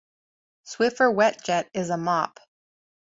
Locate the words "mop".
1.97-2.39